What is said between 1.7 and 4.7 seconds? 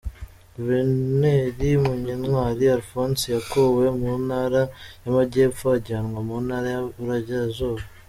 Munyentwari Alphonse yakuwe mu Ntara